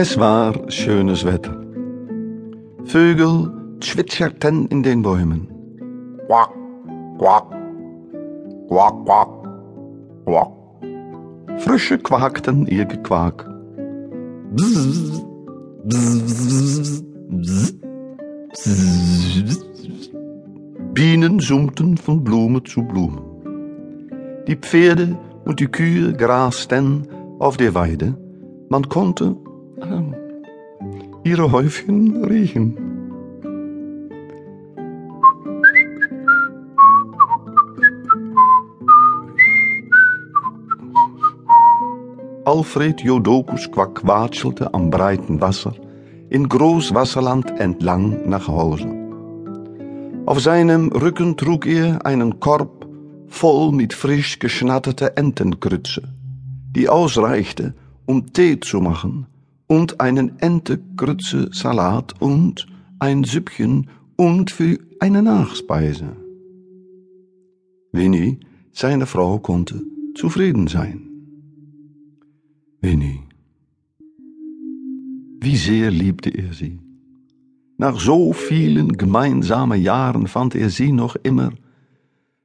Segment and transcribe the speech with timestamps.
[0.00, 1.56] Es war schönes Wetter.
[2.84, 3.50] Vögel
[3.80, 5.48] zwitscherten in den Bäumen.
[6.28, 6.50] Quack,
[7.18, 7.50] quack,
[8.68, 9.28] quack, quack,
[10.24, 10.52] quack.
[11.58, 13.44] Frösche quakten ihr Gequak.
[14.52, 15.20] Bzz,
[15.84, 17.74] bzz, bzz,
[18.52, 20.10] bzz.
[20.94, 23.20] Bienen summten von Blume zu Blume.
[24.46, 27.08] Die Pferde und die Kühe grasten
[27.40, 28.16] auf der Weide.
[28.68, 29.34] Man konnte
[29.82, 32.76] äh, ihre Häufchen riechen.
[42.44, 45.74] Alfred Jodokus Quack watschelte am breiten Wasser
[46.30, 48.88] in Großwasserland entlang nach Hause.
[50.24, 52.86] Auf seinem Rücken trug er einen Korb
[53.28, 56.02] voll mit frisch geschnatterter Entengrütze,
[56.74, 57.74] die ausreichte,
[58.06, 59.26] um Tee zu machen
[59.68, 62.66] und einen Entengrütze-Salat und
[62.98, 66.16] ein Süppchen und für eine Nachspeise.
[67.92, 68.40] Winnie,
[68.72, 69.80] seine Frau, konnte
[70.14, 71.08] zufrieden sein.
[72.80, 73.22] Winnie.
[75.40, 76.80] Wie sehr liebte er sie.
[77.76, 81.52] Nach so vielen gemeinsamen Jahren fand er sie noch immer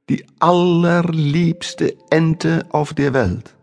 [0.09, 3.55] die allerliebste Ente auf der Welt.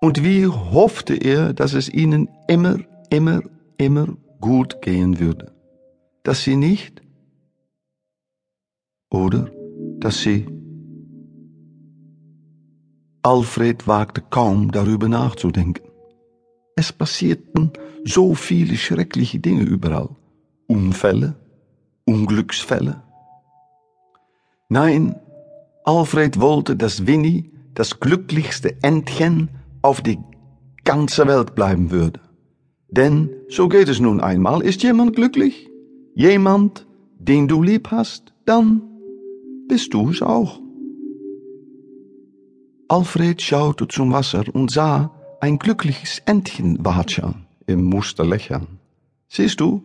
[0.00, 2.78] Und wie hoffte er, dass es ihnen immer,
[3.10, 3.42] immer,
[3.78, 5.52] immer gut gehen würde.
[6.22, 7.02] Dass sie nicht
[9.10, 9.50] oder
[9.98, 10.46] dass sie
[13.22, 15.84] Alfred wagte kaum darüber nachzudenken.
[16.76, 17.72] Es passierten
[18.04, 20.10] so viele schreckliche Dinge überall.
[20.68, 21.34] Unfälle,
[22.04, 23.02] Unglücksfälle.
[24.68, 25.16] Nein,
[25.84, 29.48] Alfred wollte, dass Winnie das glücklichste Entchen
[29.86, 30.18] auf die
[30.84, 32.20] ganze Welt bleiben würde.
[32.88, 34.60] Denn so geht es nun einmal.
[34.62, 35.70] Ist jemand glücklich?
[36.14, 36.86] Jemand,
[37.18, 38.82] den du lieb hast, dann
[39.68, 40.60] bist du es auch.
[42.88, 48.66] Alfred schaute zum Wasser und sah ein glückliches Entchen watschern im Muster lächeln.
[49.28, 49.82] Siehst du,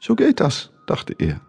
[0.00, 1.40] so geht das, dachte er.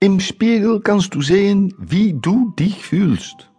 [0.00, 3.50] Im Spiegel kannst du sehen, wie du dich fühlst.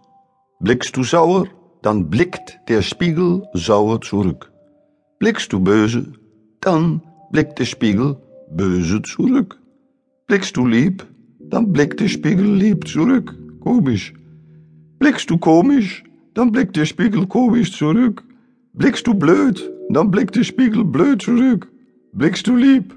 [0.60, 1.48] Blickst du sauer,
[1.82, 4.52] dann blickt der Spiegel sauer zurück.
[5.20, 6.14] Blickst du böse,
[6.62, 8.18] dann blickt der Spiegel
[8.52, 9.60] böse zurück.
[10.28, 11.06] Blickst du lieb,
[11.40, 13.36] dann blickt der Spiegel lieb zurück.
[13.60, 14.14] Komisch.
[15.00, 16.04] Blickst du komisch,
[16.34, 18.24] dann blickt der Spiegel komisch zurück.
[18.74, 21.68] Blickst du blöd, dann blickt der Spiegel blöd zurück.
[22.14, 22.96] Blickst du lieb,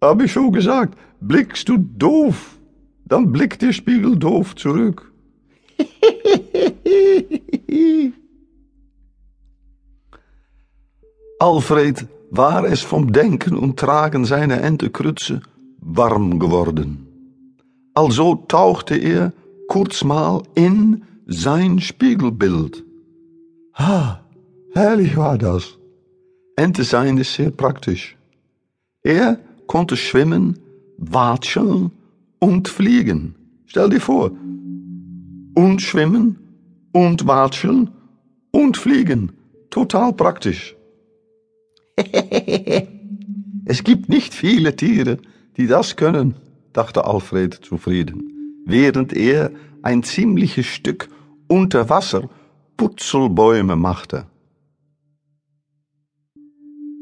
[0.00, 2.58] hab ich schon gesagt, blickst du doof,
[3.06, 5.09] dann blickt der Spiegel doof zurück.
[11.40, 15.40] Alfred war es vom Denken und Tragen seiner Entekrütze
[15.80, 17.06] warm geworden.
[17.94, 19.32] Also tauchte er
[19.66, 22.84] kurz mal in sein Spiegelbild.
[23.72, 24.20] Ha,
[24.74, 25.78] herrlich war das.
[26.56, 28.18] Ente sein ist sehr praktisch.
[29.02, 30.58] Er konnte schwimmen,
[30.98, 31.90] watscheln
[32.38, 33.34] und fliegen.
[33.64, 34.30] Stell dir vor.
[35.54, 36.38] Und schwimmen
[36.92, 37.88] und watscheln
[38.50, 39.32] und fliegen.
[39.70, 40.76] Total praktisch.
[43.64, 45.18] es gibt nicht viele Tiere,
[45.56, 46.34] die das können,
[46.72, 49.50] dachte Alfred zufrieden, während er
[49.82, 51.08] ein ziemliches Stück
[51.48, 52.28] unter Wasser
[52.76, 54.26] Putzelbäume machte.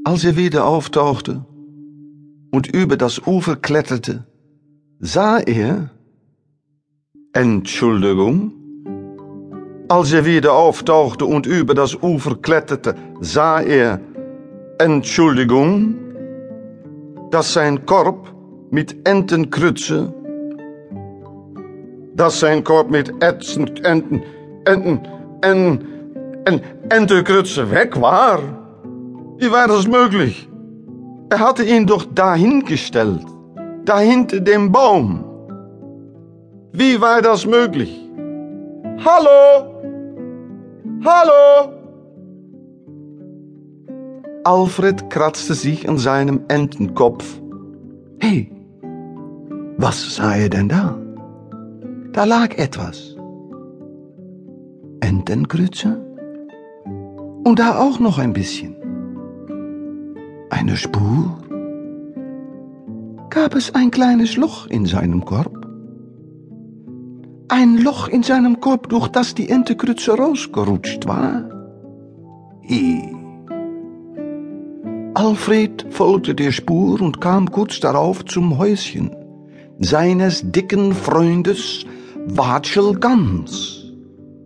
[0.05, 1.45] Als er wieder auftauchte
[2.51, 4.27] und über das Ufer kletterte,
[4.99, 5.91] sah er
[7.33, 8.53] Entschuldigung.
[9.89, 14.01] Als er wieder auftauchte und über das Ufer kletterte, sah er
[14.79, 15.97] Entschuldigung,
[17.33, 18.33] dass sein Korb
[18.71, 20.13] mit Entenkrütze,
[22.15, 24.23] dass sein Korb mit ätzend Enten,
[24.67, 25.01] Enten,
[25.43, 25.85] en,
[26.45, 26.61] en,
[26.91, 28.39] Entenkrütze weg war.
[29.39, 30.49] Wie war das möglich?
[31.31, 33.27] Er hatte ihn doch dahingestellt,
[33.85, 35.25] dahinter dem Baum.
[36.73, 38.01] Wie war das möglich?
[39.05, 39.75] Hallo?
[41.05, 41.78] Hallo?
[44.45, 47.41] Alfred kratzte sich an seinem Entenkopf.
[48.21, 48.51] Hey,
[49.77, 50.99] was sah er denn da?
[52.13, 53.17] Da lag etwas.
[55.01, 56.05] Entengrütze?
[57.45, 58.75] Und da auch noch ein bisschen.
[60.51, 61.39] Eine Spur?
[63.31, 65.55] Gab es ein kleines Loch in seinem Korb?
[67.49, 71.49] Ein Loch in seinem Korb, durch das die Entengrütze rausgerutscht war?
[72.69, 73.18] Hi.
[75.19, 79.11] Alfred folgte der Spur und kam kurz darauf zum Häuschen
[79.81, 81.85] seines dicken Freundes
[82.27, 83.83] Watschel Gans.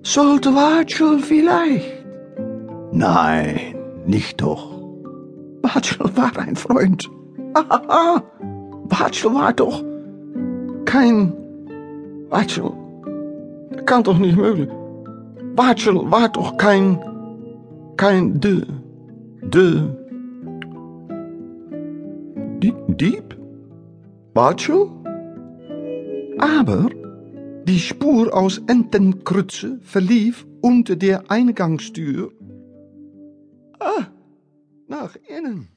[0.02, 2.06] Sollte Watschel vielleicht?
[2.90, 3.58] Nein,
[4.06, 4.80] nicht doch.
[5.60, 7.10] Watschel war ein Freund.
[7.52, 8.22] Ahaha,
[8.84, 9.84] Watschel war doch
[10.86, 11.34] kein
[12.30, 12.72] Watschel.
[13.84, 14.70] Kann doch nicht möglich.
[15.54, 16.98] Watschel war doch kein
[17.98, 18.62] kein de
[19.42, 20.01] de
[23.02, 23.36] Dieb?
[24.32, 24.88] Watschel?
[26.38, 26.88] Aber
[27.64, 32.32] die Spur aus Entenkrütze verlief unter der Eingangstür
[33.80, 34.06] ah,
[34.86, 35.71] nach innen.